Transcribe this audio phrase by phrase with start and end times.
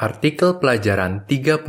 [0.00, 1.60] Artikel pelajaran 39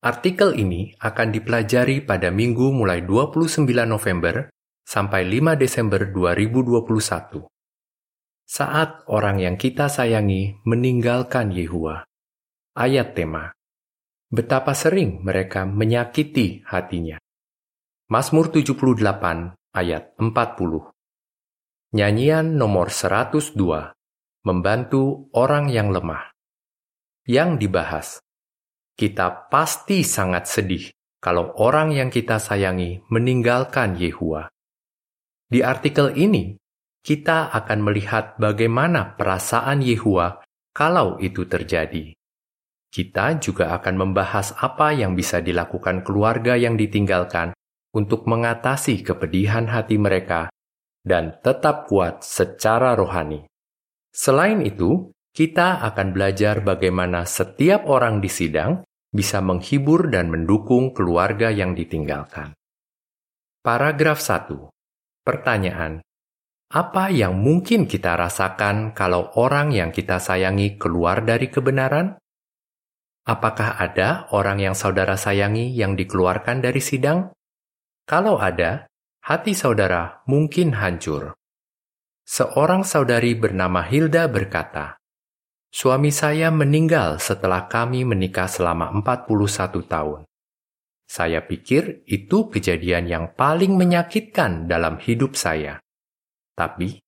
[0.00, 4.48] Artikel ini akan dipelajari pada minggu mulai 29 November
[4.80, 7.44] sampai 5 Desember 2021.
[8.48, 12.08] Saat orang yang kita sayangi meninggalkan Yehua.
[12.72, 13.52] Ayat tema.
[14.32, 17.20] Betapa sering mereka menyakiti hatinya.
[18.08, 20.88] Mazmur 78 ayat 40.
[21.92, 23.60] Nyanyian nomor 102.
[24.48, 26.31] Membantu orang yang lemah.
[27.22, 28.08] Yang dibahas.
[28.98, 30.90] Kita pasti sangat sedih
[31.22, 34.50] kalau orang yang kita sayangi meninggalkan Yehua.
[35.46, 36.58] Di artikel ini,
[36.98, 40.42] kita akan melihat bagaimana perasaan Yehua
[40.74, 42.10] kalau itu terjadi.
[42.90, 47.54] Kita juga akan membahas apa yang bisa dilakukan keluarga yang ditinggalkan
[47.94, 50.50] untuk mengatasi kepedihan hati mereka
[51.06, 53.46] dan tetap kuat secara rohani.
[54.10, 61.48] Selain itu, kita akan belajar bagaimana setiap orang di sidang bisa menghibur dan mendukung keluarga
[61.48, 62.52] yang ditinggalkan.
[63.64, 64.68] Paragraf 1.
[65.24, 66.04] Pertanyaan.
[66.72, 72.16] Apa yang mungkin kita rasakan kalau orang yang kita sayangi keluar dari kebenaran?
[73.28, 77.32] Apakah ada orang yang saudara sayangi yang dikeluarkan dari sidang?
[78.08, 78.88] Kalau ada,
[79.24, 81.36] hati saudara mungkin hancur.
[82.24, 85.01] Seorang saudari bernama Hilda berkata,
[85.72, 90.28] Suami saya meninggal setelah kami menikah selama 41 tahun.
[91.08, 95.80] Saya pikir itu kejadian yang paling menyakitkan dalam hidup saya.
[96.52, 97.00] Tapi,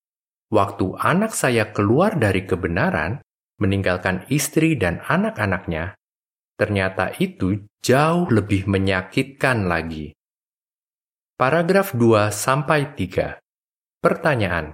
[0.48, 3.20] waktu anak saya keluar dari kebenaran,
[3.60, 6.00] meninggalkan istri dan anak-anaknya,
[6.56, 10.16] ternyata itu jauh lebih menyakitkan lagi.
[11.36, 13.36] Paragraf 2 sampai 3.
[14.00, 14.72] Pertanyaan.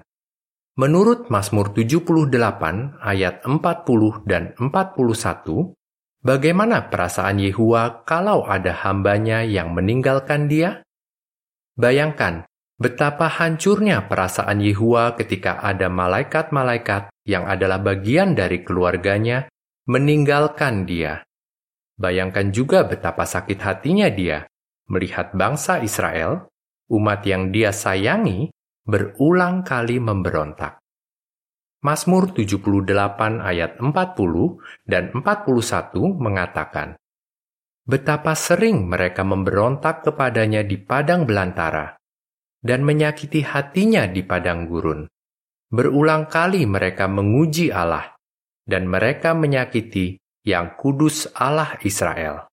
[0.81, 2.33] Menurut Mazmur 78
[3.05, 5.77] ayat 40 dan 41,
[6.25, 10.81] bagaimana perasaan Yehua kalau ada hambanya yang meninggalkan dia?
[11.77, 12.49] Bayangkan
[12.81, 19.53] betapa hancurnya perasaan Yehua ketika ada malaikat-malaikat yang adalah bagian dari keluarganya
[19.85, 21.29] meninggalkan dia.
[22.01, 24.49] Bayangkan juga betapa sakit hatinya dia
[24.89, 26.49] melihat bangsa Israel,
[26.89, 28.49] umat yang dia sayangi,
[28.91, 30.83] berulang kali memberontak.
[31.87, 32.91] Mazmur 78
[33.39, 33.95] ayat 40
[34.85, 36.99] dan 41 mengatakan,
[37.87, 41.97] Betapa sering mereka memberontak kepadanya di padang belantara
[42.61, 45.07] dan menyakiti hatinya di padang gurun.
[45.71, 48.19] Berulang kali mereka menguji Allah
[48.67, 52.51] dan mereka menyakiti yang kudus Allah Israel.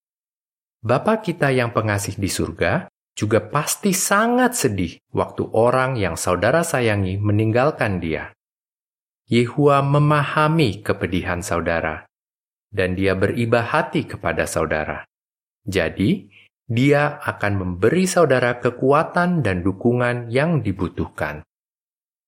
[0.85, 2.87] Bapa kita yang pengasih di surga
[3.17, 8.29] juga pasti sangat sedih waktu orang yang saudara sayangi meninggalkan dia.
[9.27, 12.05] Yehua memahami kepedihan saudara,
[12.69, 15.03] dan dia beriba hati kepada saudara.
[15.67, 16.29] Jadi,
[16.69, 21.43] dia akan memberi saudara kekuatan dan dukungan yang dibutuhkan.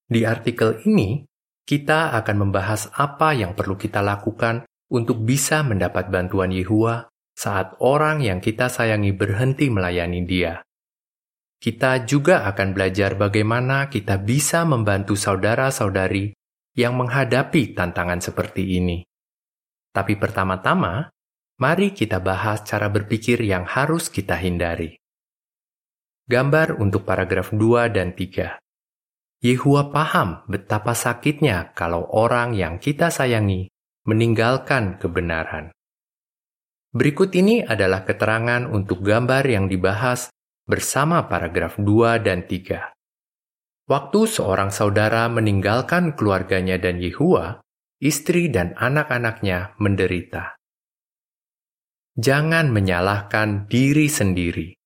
[0.10, 1.24] Di artikel ini,
[1.64, 7.08] kita akan membahas apa yang perlu kita lakukan untuk bisa mendapat bantuan Yehua
[7.38, 10.60] saat orang yang kita sayangi berhenti melayani Dia
[11.60, 16.32] kita juga akan belajar bagaimana kita bisa membantu saudara-saudari
[16.80, 19.04] yang menghadapi tantangan seperti ini.
[19.92, 21.12] Tapi pertama-tama,
[21.60, 24.96] mari kita bahas cara berpikir yang harus kita hindari.
[26.32, 28.56] Gambar untuk paragraf 2 dan 3.
[29.44, 33.68] Yehua paham betapa sakitnya kalau orang yang kita sayangi
[34.08, 35.76] meninggalkan kebenaran.
[36.96, 40.32] Berikut ini adalah keterangan untuk gambar yang dibahas
[40.70, 42.94] bersama paragraf 2 dan 3.
[43.90, 47.58] Waktu seorang saudara meninggalkan keluarganya dan Yehua,
[47.98, 50.54] istri dan anak-anaknya menderita.
[52.14, 54.78] Jangan menyalahkan diri sendiri.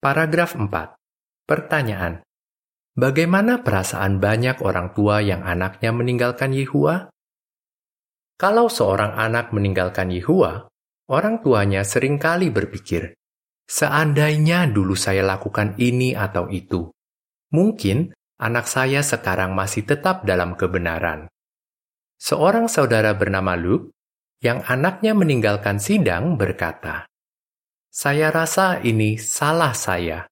[0.00, 0.96] Paragraf 4.
[1.44, 2.24] Pertanyaan.
[2.96, 7.12] Bagaimana perasaan banyak orang tua yang anaknya meninggalkan Yehua?
[8.40, 10.72] Kalau seorang anak meninggalkan Yehua,
[11.12, 13.12] orang tuanya sering kali berpikir,
[13.66, 16.92] Seandainya dulu saya lakukan ini atau itu,
[17.54, 18.12] mungkin
[18.42, 21.30] anak saya sekarang masih tetap dalam kebenaran.
[22.18, 23.94] Seorang saudara bernama Luke,
[24.42, 27.06] yang anaknya meninggalkan sidang, berkata,
[27.90, 30.26] "Saya rasa ini salah saya.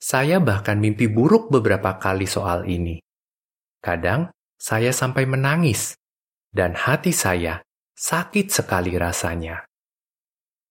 [0.00, 3.00] Saya bahkan mimpi buruk beberapa kali soal ini.
[3.80, 5.96] Kadang saya sampai menangis,
[6.52, 7.60] dan hati saya
[7.96, 9.64] sakit sekali rasanya."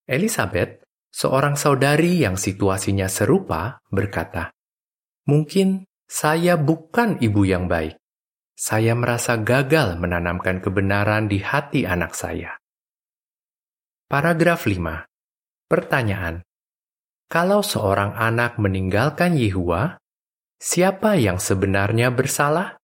[0.06, 0.83] Elizabeth
[1.14, 4.50] seorang saudari yang situasinya serupa berkata,
[5.30, 7.98] "Mungkin saya bukan ibu yang baik.
[8.54, 12.54] Saya merasa gagal menanamkan kebenaran di hati anak saya.
[14.06, 15.10] Paragraf 5.
[15.66, 16.46] Pertanyaan.
[17.34, 19.98] Kalau seorang anak meninggalkan Yehua,
[20.62, 22.78] siapa yang sebenarnya bersalah?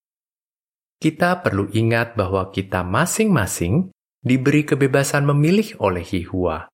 [0.98, 3.94] Kita perlu ingat bahwa kita masing-masing
[4.26, 6.66] diberi kebebasan memilih oleh Yehua.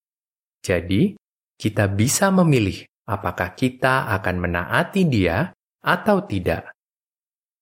[0.64, 1.20] Jadi,
[1.56, 5.50] kita bisa memilih apakah kita akan menaati Dia
[5.84, 6.72] atau tidak.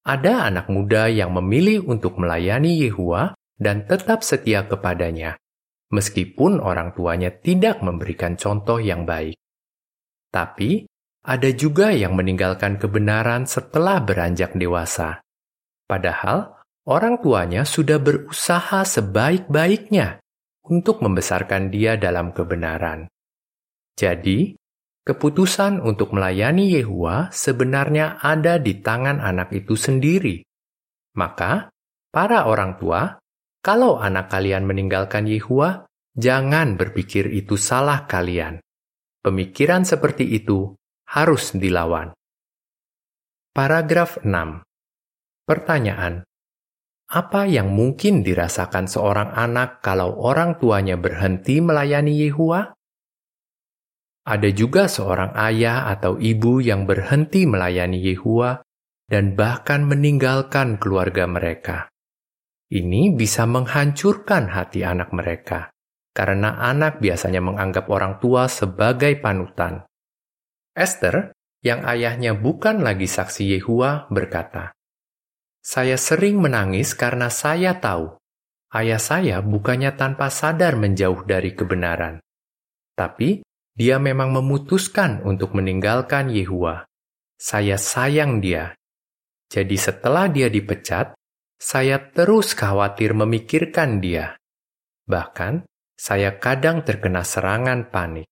[0.03, 5.39] Ada anak muda yang memilih untuk melayani Yehua dan tetap setia kepadanya
[5.93, 9.37] meskipun orang tuanya tidak memberikan contoh yang baik.
[10.33, 10.89] Tapi,
[11.23, 15.21] ada juga yang meninggalkan kebenaran setelah beranjak dewasa.
[15.85, 16.57] Padahal,
[16.89, 20.17] orang tuanya sudah berusaha sebaik-baiknya
[20.65, 23.05] untuk membesarkan dia dalam kebenaran.
[23.93, 24.57] Jadi,
[25.05, 30.41] keputusan untuk melayani Yehua sebenarnya ada di tangan anak itu sendiri.
[31.13, 31.69] Maka,
[32.09, 33.21] para orang tua
[33.63, 35.87] kalau anak kalian meninggalkan Yehua,
[36.19, 38.59] jangan berpikir itu salah kalian.
[39.23, 40.75] Pemikiran seperti itu
[41.07, 42.11] harus dilawan.
[43.55, 44.27] Paragraf 6.
[45.47, 46.27] Pertanyaan.
[47.07, 52.67] Apa yang mungkin dirasakan seorang anak kalau orang tuanya berhenti melayani Yehua?
[54.23, 58.63] Ada juga seorang ayah atau ibu yang berhenti melayani Yehua
[59.11, 61.91] dan bahkan meninggalkan keluarga mereka.
[62.71, 65.75] Ini bisa menghancurkan hati anak mereka,
[66.15, 69.83] karena anak biasanya menganggap orang tua sebagai panutan.
[70.73, 74.73] Esther, yang ayahnya bukan lagi saksi Yehua, berkata,
[75.59, 78.17] "Saya sering menangis karena saya tahu
[78.73, 82.17] ayah saya bukannya tanpa sadar menjauh dari kebenaran,
[82.97, 86.85] tapi dia memang memutuskan untuk meninggalkan Yehua.
[87.37, 88.77] Saya sayang dia.
[89.49, 91.17] Jadi, setelah dia dipecat,
[91.57, 94.37] saya terus khawatir memikirkan dia.
[95.09, 95.65] Bahkan,
[95.97, 98.29] saya kadang terkena serangan panik.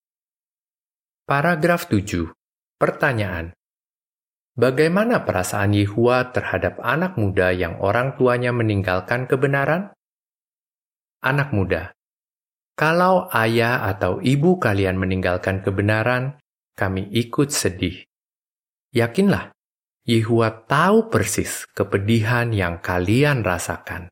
[1.26, 2.30] Paragraf 7.
[2.78, 3.54] Pertanyaan.
[4.52, 9.96] Bagaimana perasaan Yehua terhadap anak muda yang orang tuanya meninggalkan kebenaran?
[11.24, 11.96] Anak muda,
[12.76, 16.42] kalau ayah atau ibu kalian meninggalkan kebenaran,
[16.74, 18.04] kami ikut sedih.
[18.92, 19.54] Yakinlah,
[20.02, 24.10] Yehua tahu persis kepedihan yang kalian rasakan.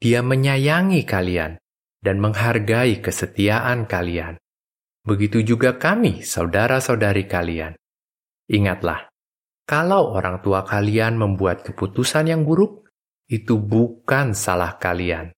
[0.00, 1.60] Dia menyayangi kalian
[2.00, 4.40] dan menghargai kesetiaan kalian.
[5.04, 7.76] Begitu juga kami, saudara-saudari kalian.
[8.50, 9.12] Ingatlah,
[9.68, 12.88] kalau orang tua kalian membuat keputusan yang buruk,
[13.30, 15.30] itu bukan salah kalian.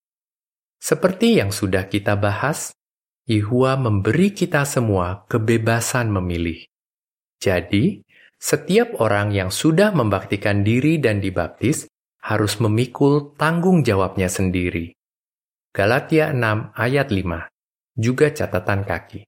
[0.84, 2.76] Seperti yang sudah kita bahas,
[3.25, 6.60] Yehua memberi kita semua kebebasan memilih.
[7.40, 8.04] Jadi,
[8.36, 11.88] setiap orang yang sudah membaktikan diri dan dibaptis
[12.20, 14.92] harus memikul tanggung jawabnya sendiri.
[15.72, 17.48] Galatia 6 ayat 5,
[17.96, 19.25] juga catatan kaki.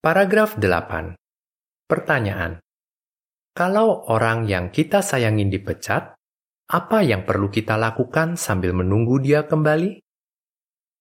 [0.00, 1.20] Paragraf 8.
[1.84, 2.64] Pertanyaan.
[3.52, 6.17] Kalau orang yang kita sayangin dipecat,
[6.68, 10.04] apa yang perlu kita lakukan sambil menunggu dia kembali?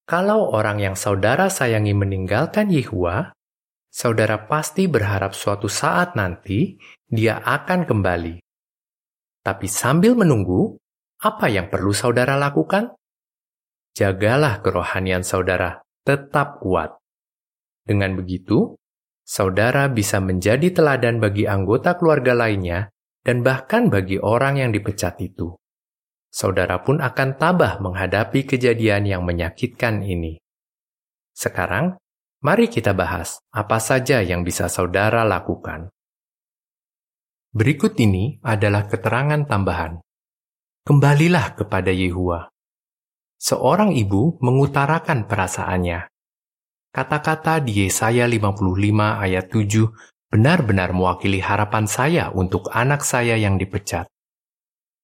[0.08, 3.36] Kalau orang yang saudara sayangi meninggalkan Yehua,
[3.92, 8.40] saudara pasti berharap suatu saat nanti dia akan kembali.
[9.44, 10.80] Tapi sambil menunggu,
[11.19, 12.96] apa yang perlu saudara lakukan?
[13.92, 16.95] Jagalah kerohanian saudara tetap kuat.
[17.83, 18.80] Dengan begitu,
[19.28, 22.88] saudara bisa menjadi teladan bagi anggota keluarga lainnya
[23.28, 25.52] dan bahkan bagi orang yang dipecat itu.
[26.31, 30.40] Saudara pun akan tabah menghadapi kejadian yang menyakitkan ini.
[31.36, 32.00] Sekarang,
[32.38, 35.90] Mari kita bahas apa saja yang bisa saudara lakukan.
[37.50, 39.98] Berikut ini adalah keterangan tambahan.
[40.86, 42.46] Kembalilah kepada Yehua.
[43.42, 46.06] Seorang ibu mengutarakan perasaannya.
[46.94, 48.54] Kata-kata di Yesaya 55
[49.26, 49.90] ayat 7
[50.28, 54.07] benar-benar mewakili harapan saya untuk anak saya yang dipecat.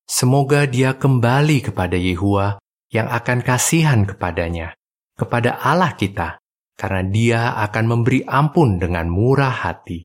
[0.04, 2.60] Semoga dia kembali kepada Yehua
[2.92, 4.76] yang akan kasihan kepadanya,
[5.16, 6.44] kepada Allah kita,
[6.76, 10.04] karena Dia akan memberi ampun dengan murah hati.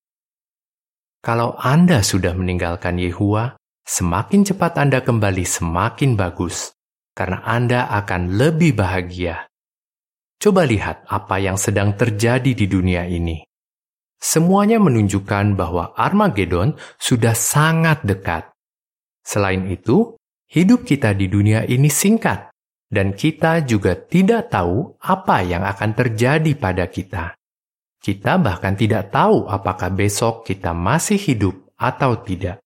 [1.19, 6.73] Kalau Anda sudah meninggalkan Yehua, semakin cepat Anda kembali semakin bagus,
[7.19, 9.51] karena Anda akan lebih bahagia.
[10.39, 13.48] Coba lihat apa yang sedang terjadi di dunia ini.
[14.19, 18.51] Semuanya menunjukkan bahwa Armageddon sudah sangat dekat.
[19.23, 20.19] Selain itu,
[20.51, 22.51] hidup kita di dunia ini singkat
[22.89, 27.39] dan kita juga tidak tahu apa yang akan terjadi pada kita.
[27.99, 32.59] Kita bahkan tidak tahu apakah besok kita masih hidup atau tidak.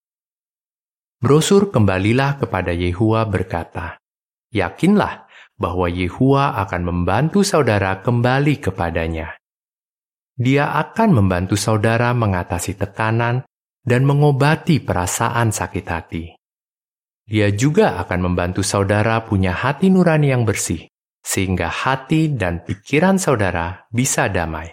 [1.19, 3.99] Brosur kembalilah kepada Yehua berkata,
[4.53, 9.42] Yakinlah bahwa Yehua akan membantu saudara kembali kepadanya.
[10.37, 13.45] Dia akan membantu saudara mengatasi tekanan
[13.85, 16.25] dan mengobati perasaan sakit hati.
[17.29, 20.89] Dia juga akan membantu saudara punya hati nurani yang bersih,
[21.23, 24.73] sehingga hati dan pikiran saudara bisa damai.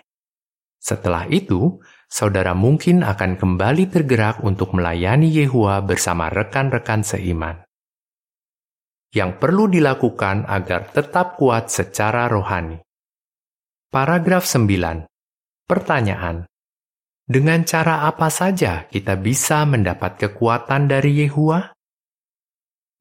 [0.79, 7.69] Setelah itu, saudara mungkin akan kembali tergerak untuk melayani Yehua bersama rekan-rekan seiman
[9.09, 12.77] yang perlu dilakukan agar tetap kuat secara rohani.
[13.89, 15.09] Paragraf 9.
[15.69, 16.49] Pertanyaan.
[17.29, 21.61] Dengan cara apa saja kita bisa mendapat kekuatan dari Yehua?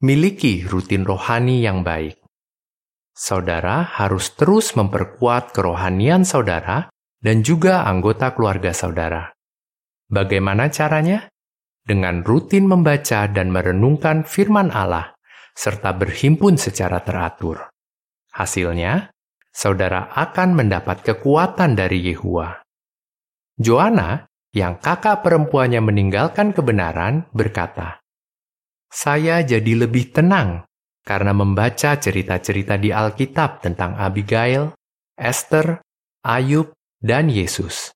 [0.05, 2.21] Miliki rutin rohani yang baik.
[3.09, 9.33] Saudara harus terus memperkuat kerohanian saudara dan juga anggota keluarga saudara.
[10.05, 11.25] Bagaimana caranya?
[11.81, 15.17] Dengan rutin membaca dan merenungkan firman Allah
[15.57, 17.65] serta berhimpun secara teratur.
[18.29, 19.09] Hasilnya,
[19.59, 22.63] saudara akan mendapat kekuatan dari Yehua.
[23.59, 24.23] Joanna,
[24.55, 27.99] yang kakak perempuannya meninggalkan kebenaran, berkata,
[28.87, 30.63] "Saya jadi lebih tenang
[31.03, 34.71] karena membaca cerita-cerita di Alkitab tentang Abigail,
[35.19, 35.83] Esther,
[36.23, 37.91] Ayub, dan Yesus.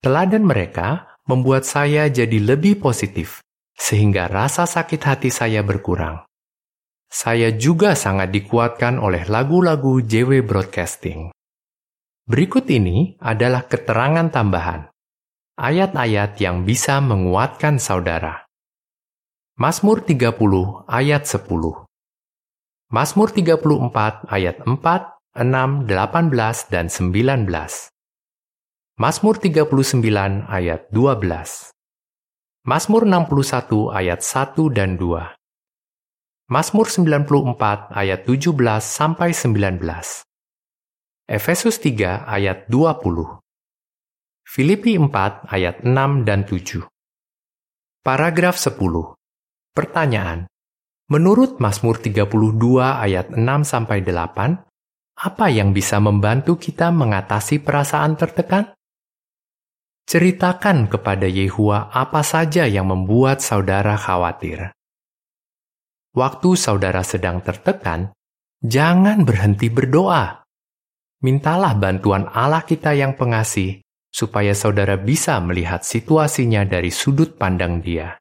[0.00, 3.44] Teladan mereka membuat saya jadi lebih positif,
[3.76, 6.24] sehingga rasa sakit hati saya berkurang.
[7.10, 11.34] Saya juga sangat dikuatkan oleh lagu-lagu JW Broadcasting.
[12.30, 14.86] Berikut ini adalah keterangan tambahan.
[15.58, 18.46] Ayat-ayat yang bisa menguatkan saudara.
[19.58, 21.50] Mazmur 30 ayat 10.
[22.94, 27.90] Mazmur 34 ayat 4, 6, 18, dan 19.
[29.02, 31.74] Mazmur 39 ayat 12.
[32.62, 35.39] Mazmur 61 ayat 1 dan 2.
[36.50, 39.86] Mazmur 94 ayat 17 sampai 19.
[41.30, 43.38] Efesus 3 ayat 20.
[44.42, 46.90] Filipi 4 ayat 6 dan 7.
[48.02, 49.14] Paragraf 10.
[49.78, 50.50] Pertanyaan.
[51.06, 52.26] Menurut Mazmur 32
[52.98, 54.58] ayat 6 sampai 8,
[55.22, 58.74] apa yang bisa membantu kita mengatasi perasaan tertekan?
[60.02, 64.74] Ceritakan kepada Yehua apa saja yang membuat saudara khawatir
[66.10, 68.10] waktu saudara sedang tertekan,
[68.62, 70.42] jangan berhenti berdoa.
[71.20, 78.16] Mintalah bantuan Allah kita yang pengasih, supaya saudara bisa melihat situasinya dari sudut pandang Dia.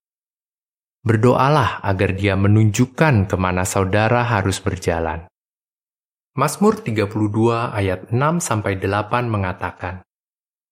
[0.99, 5.25] Berdoalah agar Dia menunjukkan ke mana saudara harus berjalan.
[6.35, 7.07] Mazmur 32
[7.73, 10.03] ayat 6-8 mengatakan,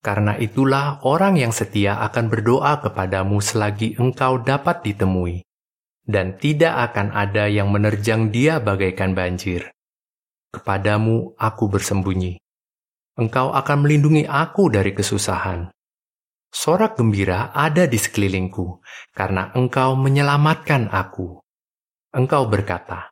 [0.03, 5.46] Karena itulah orang yang setia akan berdoa kepadamu selagi engkau dapat ditemui
[6.07, 9.69] dan tidak akan ada yang menerjang dia bagaikan banjir.
[10.55, 12.39] Kepadamu aku bersembunyi.
[13.19, 15.67] Engkau akan melindungi aku dari kesusahan.
[16.47, 18.79] Sorak gembira ada di sekelilingku,
[19.11, 21.43] karena engkau menyelamatkan aku.
[22.15, 23.11] Engkau berkata,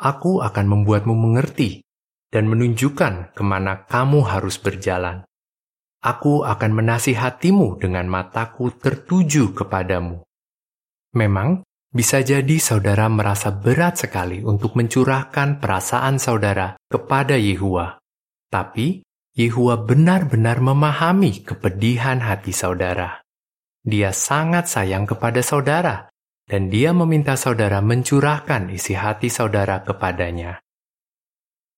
[0.00, 1.84] Aku akan membuatmu mengerti
[2.32, 5.28] dan menunjukkan ke mana kamu harus berjalan.
[6.00, 10.24] Aku akan menasihatimu dengan mataku tertuju kepadamu.
[11.12, 17.98] Memang bisa jadi saudara merasa berat sekali untuk mencurahkan perasaan saudara kepada Yehua.
[18.46, 19.02] Tapi,
[19.34, 23.22] Yehua benar-benar memahami kepedihan hati saudara.
[23.82, 26.10] Dia sangat sayang kepada saudara,
[26.46, 30.58] dan dia meminta saudara mencurahkan isi hati saudara kepadanya.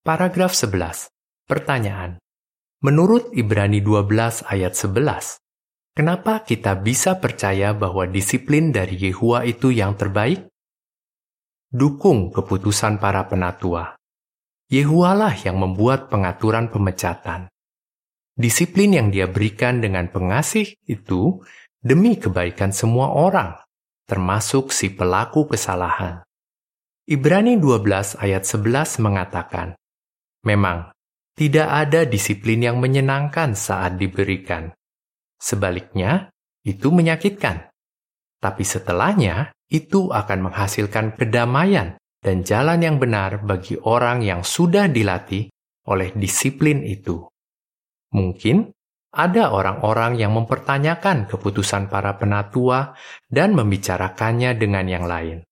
[0.01, 1.13] Paragraf 11.
[1.47, 2.19] Pertanyaan.
[2.83, 5.42] Menurut Ibrani 12 ayat 11,
[5.93, 10.49] Kenapa kita bisa percaya bahwa disiplin dari Yehua itu yang terbaik?
[11.69, 13.93] Dukung keputusan para penatua.
[14.73, 17.53] Yehualah yang membuat pengaturan pemecatan.
[18.33, 21.45] Disiplin yang dia berikan dengan pengasih itu
[21.77, 23.61] demi kebaikan semua orang,
[24.09, 26.25] termasuk si pelaku kesalahan.
[27.05, 29.77] Ibrani 12 ayat 11 mengatakan,
[30.49, 30.89] Memang,
[31.37, 34.73] tidak ada disiplin yang menyenangkan saat diberikan,
[35.43, 36.31] Sebaliknya,
[36.63, 37.75] itu menyakitkan.
[38.39, 45.51] Tapi setelahnya, itu akan menghasilkan kedamaian dan jalan yang benar bagi orang yang sudah dilatih
[45.91, 47.27] oleh disiplin itu.
[48.15, 48.71] Mungkin
[49.13, 52.95] ada orang-orang yang mempertanyakan keputusan para penatua
[53.27, 55.43] dan membicarakannya dengan yang lain.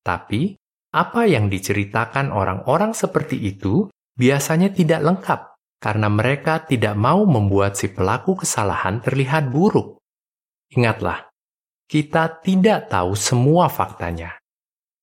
[0.00, 0.56] Tapi,
[0.92, 5.40] apa yang diceritakan orang-orang seperti itu biasanya tidak lengkap
[5.82, 9.98] karena mereka tidak mau membuat si pelaku kesalahan terlihat buruk.
[10.70, 11.26] Ingatlah,
[11.90, 14.38] kita tidak tahu semua faktanya.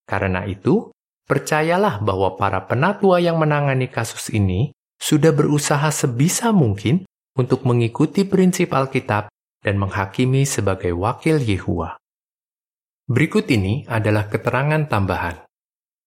[0.07, 0.87] Karena itu,
[1.27, 7.03] percayalah bahwa para penatua yang menangani kasus ini sudah berusaha sebisa mungkin
[7.35, 9.27] untuk mengikuti prinsip Alkitab
[9.59, 11.99] dan menghakimi sebagai wakil Yehua.
[13.05, 15.43] Berikut ini adalah keterangan tambahan.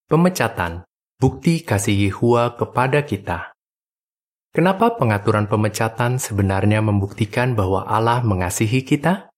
[0.08, 0.88] Pemecatan,
[1.20, 3.51] bukti kasih Yehua kepada kita.
[4.52, 9.32] Kenapa pengaturan pemecatan sebenarnya membuktikan bahwa Allah mengasihi kita?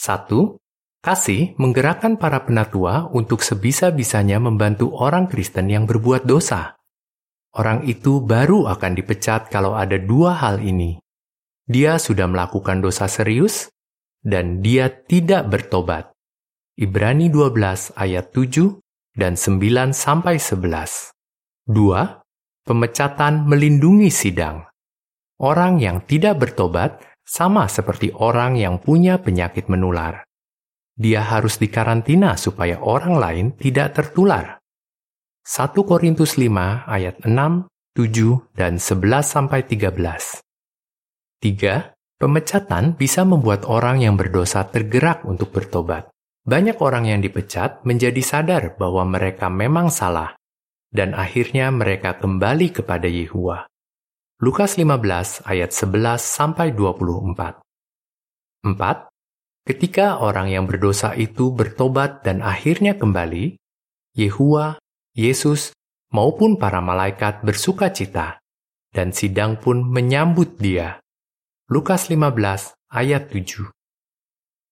[0.00, 0.32] 1.
[1.04, 6.80] Kasih menggerakkan para penatua untuk sebisa-bisanya membantu orang Kristen yang berbuat dosa.
[7.52, 10.96] Orang itu baru akan dipecat kalau ada dua hal ini.
[11.68, 13.68] Dia sudah melakukan dosa serius,
[14.24, 16.16] dan dia tidak bertobat.
[16.80, 18.80] Ibrani 12 ayat 7
[19.12, 21.12] dan 9 sampai 11.
[21.68, 22.21] 2.
[22.62, 24.62] Pemecatan melindungi sidang.
[25.42, 30.22] Orang yang tidak bertobat sama seperti orang yang punya penyakit menular.
[30.94, 34.62] Dia harus dikarantina supaya orang lain tidak tertular.
[35.42, 37.66] 1 Korintus 5 ayat 6,
[37.98, 40.38] 7, dan 11 sampai 13.
[41.42, 41.98] 3.
[42.22, 46.06] Pemecatan bisa membuat orang yang berdosa tergerak untuk bertobat.
[46.46, 50.38] Banyak orang yang dipecat menjadi sadar bahwa mereka memang salah,
[50.92, 53.64] dan akhirnya mereka kembali kepada Yehua.
[54.44, 57.64] Lukas 15 ayat 11 sampai 24.
[58.68, 59.08] 4.
[59.62, 63.56] Ketika orang yang berdosa itu bertobat dan akhirnya kembali,
[64.12, 64.76] Yehua
[65.16, 65.72] Yesus
[66.12, 68.42] maupun para malaikat bersuka cita,
[68.92, 71.00] dan sidang pun menyambut dia.
[71.72, 73.72] Lukas 15 ayat 7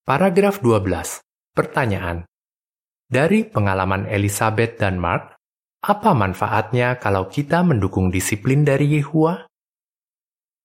[0.04, 1.24] Paragraf 12
[1.56, 2.28] Pertanyaan
[3.08, 5.39] Dari pengalaman Elizabeth dan Mark,
[5.80, 9.48] apa manfaatnya kalau kita mendukung disiplin dari Yehua?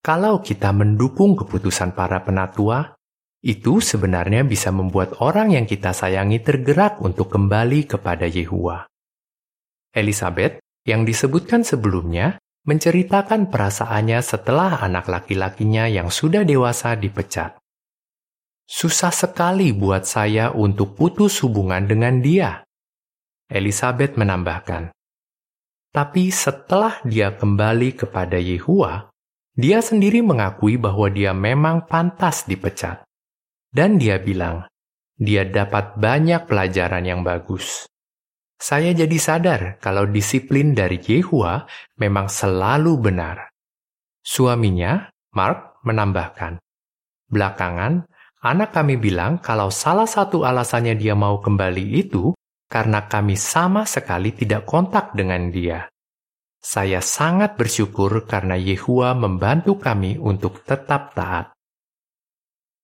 [0.04, 3.00] Kalau kita mendukung keputusan para penatua,
[3.40, 8.84] itu sebenarnya bisa membuat orang yang kita sayangi tergerak untuk kembali kepada Yehua.
[9.96, 12.36] Elizabeth, yang disebutkan sebelumnya,
[12.68, 17.56] menceritakan perasaannya setelah anak laki-lakinya yang sudah dewasa dipecat.
[18.68, 22.66] Susah sekali buat saya untuk putus hubungan dengan dia.
[23.48, 24.92] Elizabeth menambahkan.
[25.96, 29.08] Tapi setelah dia kembali kepada Yehua,
[29.56, 33.08] dia sendiri mengakui bahwa dia memang pantas dipecat.
[33.72, 34.68] Dan dia bilang,
[35.16, 37.88] dia dapat banyak pelajaran yang bagus.
[38.60, 41.64] Saya jadi sadar kalau disiplin dari Yehua
[41.96, 43.48] memang selalu benar.
[44.20, 46.60] Suaminya, Mark, menambahkan,
[47.26, 48.06] Belakangan,
[48.44, 54.34] anak kami bilang kalau salah satu alasannya dia mau kembali itu karena kami sama sekali
[54.34, 55.86] tidak kontak dengan dia.
[56.66, 61.54] Saya sangat bersyukur karena Yehua membantu kami untuk tetap taat.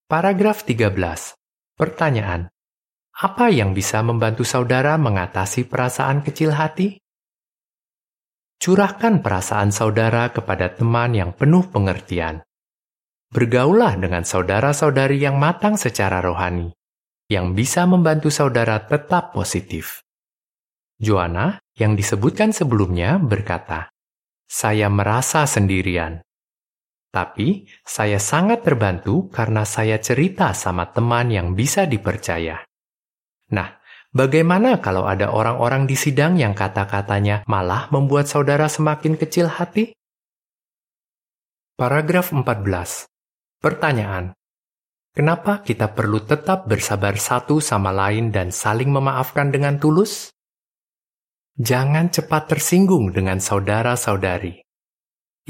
[0.06, 0.94] Paragraf 13.
[1.74, 2.46] Pertanyaan.
[3.12, 7.02] Apa yang bisa membantu saudara mengatasi perasaan kecil hati?
[8.62, 12.46] Curahkan perasaan saudara kepada teman yang penuh pengertian.
[13.34, 16.70] Bergaulah dengan saudara-saudari yang matang secara rohani,
[17.32, 20.04] yang bisa membantu saudara tetap positif.
[21.00, 23.88] Joanna, yang disebutkan sebelumnya, berkata,
[24.52, 26.20] "Saya merasa sendirian,
[27.12, 32.64] tapi saya sangat terbantu karena saya cerita sama teman yang bisa dipercaya.
[33.52, 33.68] Nah,
[34.16, 39.92] bagaimana kalau ada orang-orang di sidang yang kata-katanya malah membuat saudara semakin kecil hati?
[41.76, 43.12] Paragraf 14.
[43.60, 44.32] Pertanyaan.
[45.12, 50.32] Kenapa kita perlu tetap bersabar satu sama lain dan saling memaafkan dengan tulus?
[51.60, 54.64] Jangan cepat tersinggung dengan saudara-saudari.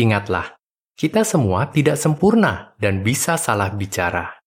[0.02, 0.58] Ingatlah,
[0.98, 4.42] kita semua tidak sempurna dan bisa salah bicara.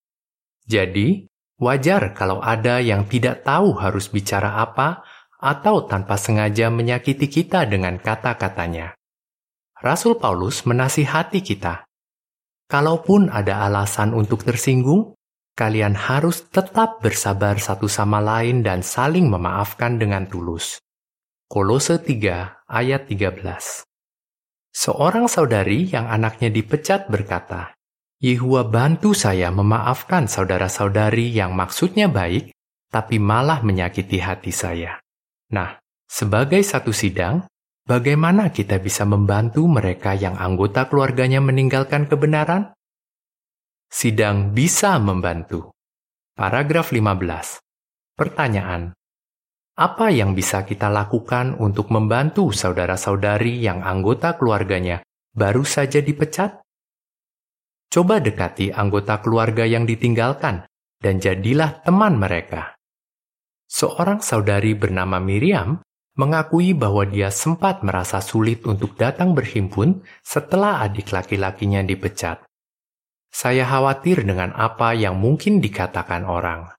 [0.67, 5.07] Jadi, Wajar kalau ada yang tidak tahu harus bicara apa
[5.39, 8.99] atau tanpa sengaja menyakiti kita dengan kata-katanya.
[9.79, 11.87] Rasul Paulus menasihati kita.
[12.75, 15.15] Kalaupun ada alasan untuk tersinggung,
[15.55, 20.83] kalian harus tetap bersabar satu sama lain dan saling memaafkan dengan tulus.
[21.47, 23.87] Kolose 3 ayat 13
[24.75, 27.79] Seorang saudari yang anaknya dipecat berkata,
[28.19, 32.51] Yehua bantu saya memaafkan saudara-saudari yang maksudnya baik,
[32.91, 34.99] tapi malah menyakiti hati saya.
[35.55, 35.79] Nah,
[36.11, 37.47] sebagai satu sidang,
[37.85, 42.73] bagaimana kita bisa membantu mereka yang anggota keluarganya meninggalkan kebenaran?
[43.89, 45.71] Sidang bisa membantu.
[46.35, 47.63] Paragraf 15.
[48.19, 48.91] Pertanyaan.
[49.75, 55.03] Apa yang bisa kita lakukan untuk membantu saudara-saudari yang anggota keluarganya
[55.35, 56.63] baru saja dipecat?
[57.91, 60.67] Coba dekati anggota keluarga yang ditinggalkan
[60.99, 62.75] dan jadilah teman mereka.
[63.71, 65.79] Seorang saudari bernama Miriam
[66.15, 72.47] mengakui bahwa dia sempat merasa sulit untuk datang berhimpun setelah adik laki-lakinya dipecat.
[73.35, 76.71] Saya khawatir dengan apa yang mungkin dikatakan orang.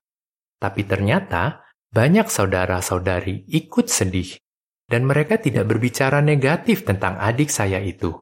[0.56, 4.40] Tapi ternyata banyak saudara-saudari ikut sedih,
[4.88, 8.16] dan mereka tidak berbicara negatif tentang adik saya itu.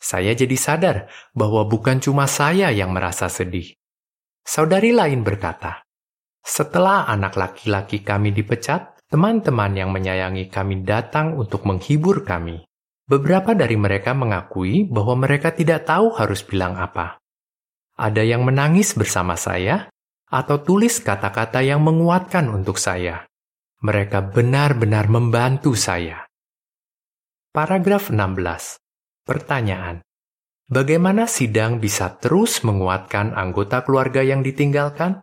[0.00, 0.96] Saya jadi sadar
[1.32, 3.76] bahwa bukan cuma saya yang merasa sedih.
[4.44, 5.84] Saudari lain berkata,
[6.44, 12.62] "Setelah anak laki-laki kami dipecat, teman-teman yang menyayangi kami datang untuk menghibur kami.
[13.10, 17.18] Beberapa dari mereka mengakui bahwa mereka tidak tahu harus bilang apa.
[17.98, 19.90] Ada yang menangis bersama saya,
[20.30, 23.26] atau tulis kata-kata yang menguatkan untuk saya.
[23.82, 26.22] Mereka benar-benar membantu saya.
[27.50, 28.78] Paragraf 16.
[29.26, 30.06] Pertanyaan.
[30.70, 35.18] Bagaimana sidang bisa terus menguatkan anggota keluarga yang ditinggalkan?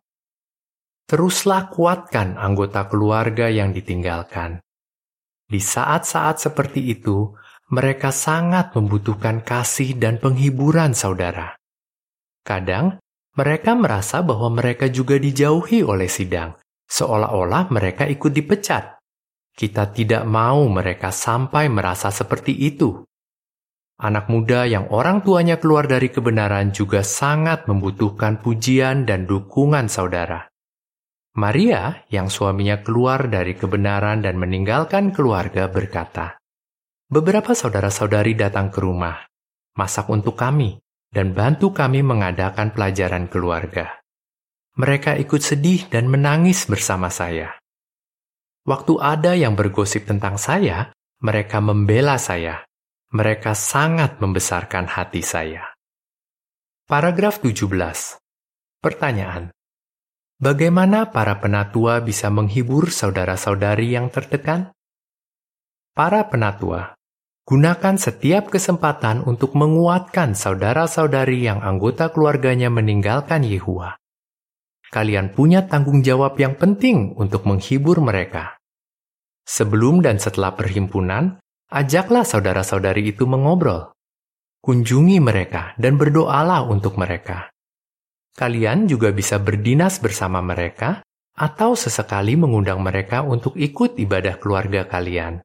[1.07, 4.59] Teruslah kuatkan anggota keluarga yang ditinggalkan.
[5.47, 7.31] Di saat-saat seperti itu,
[7.71, 11.55] mereka sangat membutuhkan kasih dan penghiburan saudara.
[12.43, 12.99] Kadang,
[13.39, 16.59] mereka merasa bahwa mereka juga dijauhi oleh sidang,
[16.91, 18.99] seolah-olah mereka ikut dipecat.
[19.55, 23.07] Kita tidak mau mereka sampai merasa seperti itu.
[24.03, 30.51] Anak muda yang orang tuanya keluar dari kebenaran juga sangat membutuhkan pujian dan dukungan saudara.
[31.37, 36.41] Maria, yang suaminya keluar dari kebenaran dan meninggalkan keluarga, berkata,
[37.05, 39.21] "Beberapa saudara-saudari datang ke rumah,
[39.77, 44.01] masak untuk kami, dan bantu kami mengadakan pelajaran keluarga.
[44.77, 47.57] Mereka ikut sedih dan menangis bersama saya.
[48.67, 50.91] Waktu ada yang bergosip tentang saya,
[51.23, 52.61] mereka membela saya.
[53.09, 55.63] Mereka sangat membesarkan hati saya.
[56.85, 58.19] Paragraf 17.
[58.83, 59.56] Pertanyaan.
[60.37, 64.69] Bagaimana para penatua bisa menghibur saudara-saudari yang tertekan?
[65.97, 66.93] Para penatua
[67.41, 73.97] Gunakan setiap kesempatan untuk menguatkan saudara-saudari yang anggota keluarganya meninggalkan Yehua.
[74.93, 78.61] Kalian punya tanggung jawab yang penting untuk menghibur mereka.
[79.41, 81.41] Sebelum dan setelah perhimpunan,
[81.73, 83.89] ajaklah saudara-saudari itu mengobrol.
[84.61, 87.49] Kunjungi mereka dan berdoalah untuk mereka.
[88.37, 91.01] Kalian juga bisa berdinas bersama mereka
[91.33, 95.41] atau sesekali mengundang mereka untuk ikut ibadah keluarga kalian.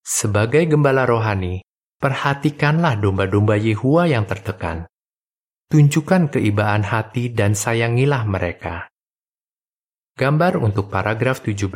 [0.00, 1.60] Sebagai gembala rohani,
[2.00, 4.88] perhatikanlah domba-domba Yehua yang tertekan.
[5.68, 8.88] Tunjukkan keibaan hati dan sayangilah mereka.
[10.16, 11.68] Gambar untuk paragraf 17.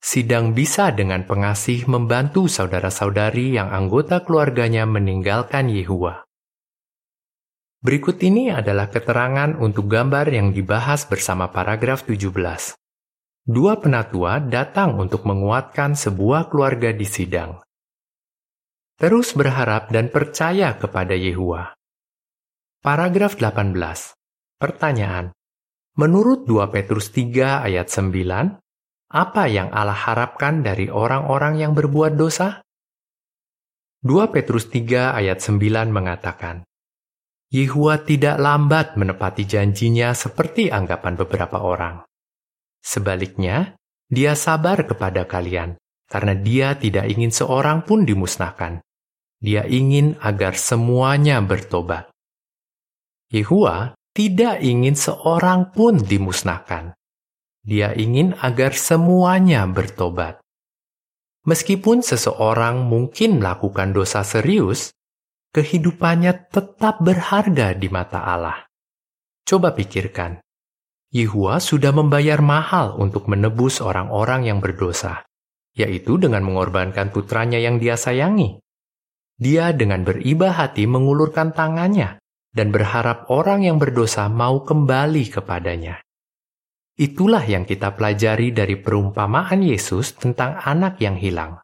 [0.00, 6.24] Sidang bisa dengan pengasih membantu saudara-saudari yang anggota keluarganya meninggalkan Yehua.
[7.80, 12.80] Berikut ini adalah keterangan untuk gambar yang dibahas bersama paragraf 17
[13.50, 17.58] dua penatua datang untuk menguatkan sebuah keluarga di sidang.
[19.00, 21.74] Terus berharap dan percaya kepada Yehua.
[22.84, 23.74] Paragraf 18.
[24.60, 25.32] Pertanyaan.
[25.98, 28.60] Menurut 2 Petrus 3 ayat 9,
[29.10, 32.62] apa yang Allah harapkan dari orang-orang yang berbuat dosa?
[34.04, 36.62] 2 Petrus 3 ayat 9 mengatakan,
[37.50, 42.06] Yehua tidak lambat menepati janjinya seperti anggapan beberapa orang.
[42.78, 43.74] Sebaliknya,
[44.06, 45.74] dia sabar kepada kalian,
[46.06, 48.78] karena dia tidak ingin seorang pun dimusnahkan.
[49.42, 52.06] Dia ingin agar semuanya bertobat.
[53.34, 56.94] Yehua tidak ingin seorang pun dimusnahkan.
[57.66, 60.38] Dia ingin agar semuanya bertobat.
[61.46, 64.92] Meskipun seseorang mungkin melakukan dosa serius,
[65.50, 68.66] kehidupannya tetap berharga di mata Allah.
[69.46, 70.38] Coba pikirkan,
[71.10, 75.26] Yehua sudah membayar mahal untuk menebus orang-orang yang berdosa,
[75.74, 78.62] yaitu dengan mengorbankan putranya yang dia sayangi.
[79.34, 82.22] Dia dengan beribah hati mengulurkan tangannya
[82.54, 85.98] dan berharap orang yang berdosa mau kembali kepadanya.
[86.94, 91.58] Itulah yang kita pelajari dari perumpamaan Yesus tentang anak yang hilang.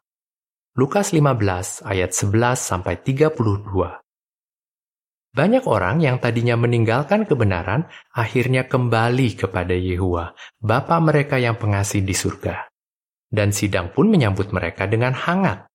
[0.77, 3.33] Lukas 15 ayat 11 sampai 32.
[5.33, 12.13] Banyak orang yang tadinya meninggalkan kebenaran akhirnya kembali kepada Yehua, Bapa mereka yang pengasih di
[12.13, 12.69] surga.
[13.25, 15.65] Dan sidang pun menyambut mereka dengan hangat.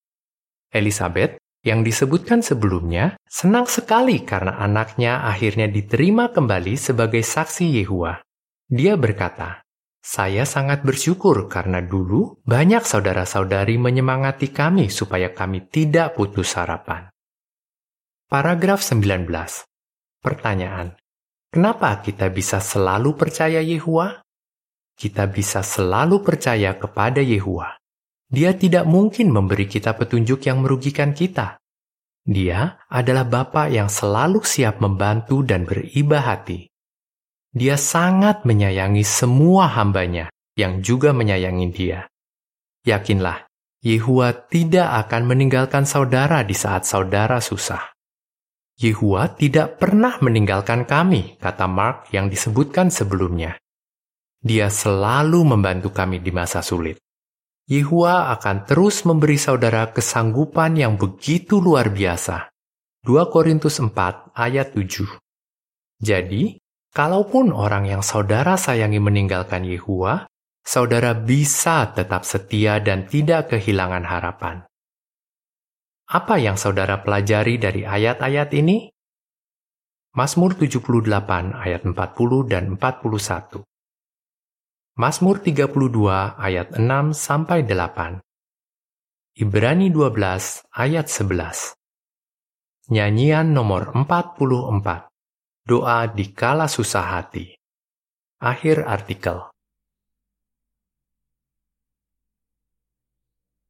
[0.71, 1.35] Elizabeth,
[1.67, 8.23] yang disebutkan sebelumnya, senang sekali karena anaknya akhirnya diterima kembali sebagai saksi Yehua.
[8.71, 9.67] Dia berkata,
[10.03, 17.07] saya sangat bersyukur karena dulu banyak saudara-saudari menyemangati kami supaya kami tidak putus harapan.
[18.27, 19.31] Paragraf 19.
[20.19, 20.99] Pertanyaan.
[21.55, 24.27] Kenapa kita bisa selalu percaya Yehua?
[24.99, 27.79] Kita bisa selalu percaya kepada Yehua.
[28.27, 31.61] Dia tidak mungkin memberi kita petunjuk yang merugikan kita.
[32.25, 36.72] Dia adalah Bapa yang selalu siap membantu dan beriba hati.
[37.53, 42.09] Dia sangat menyayangi semua hambanya yang juga menyayangi dia.
[42.89, 43.45] Yakinlah,
[43.85, 47.93] Yehua tidak akan meninggalkan saudara di saat saudara susah.
[48.81, 53.61] Yehua tidak pernah meninggalkan kami, kata Mark yang disebutkan sebelumnya.
[54.41, 56.99] Dia selalu membantu kami di masa sulit.
[57.67, 62.49] Yehua akan terus memberi saudara kesanggupan yang begitu luar biasa.
[63.03, 65.11] 2 Korintus 4 ayat 7
[65.99, 66.62] Jadi,
[66.93, 70.29] kalaupun orang yang saudara sayangi meninggalkan Yehua,
[70.63, 74.63] saudara bisa tetap setia dan tidak kehilangan harapan.
[76.13, 78.93] Apa yang saudara pelajari dari ayat-ayat ini?
[80.13, 83.65] Mazmur 78 ayat 40 dan 41.
[84.93, 85.73] Mazmur 32
[86.37, 88.21] ayat 6 sampai 8.
[89.41, 91.81] Ibrani 12 ayat 11.
[92.93, 95.12] Nyanyian nomor 44.
[95.63, 97.55] Doa di kala susah hati.
[98.43, 99.52] Akhir artikel.